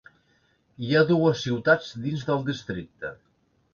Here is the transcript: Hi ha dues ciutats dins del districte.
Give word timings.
Hi 0.85 0.95
ha 0.95 1.03
dues 1.11 1.43
ciutats 1.47 1.91
dins 2.07 2.25
del 2.31 2.43
districte. 2.51 3.13